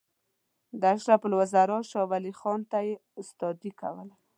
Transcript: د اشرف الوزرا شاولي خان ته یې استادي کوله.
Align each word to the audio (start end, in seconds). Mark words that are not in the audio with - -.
د 0.79 0.81
اشرف 0.95 1.21
الوزرا 1.27 1.77
شاولي 1.91 2.33
خان 2.39 2.59
ته 2.71 2.77
یې 2.87 2.95
استادي 3.21 3.71
کوله. 3.79 4.15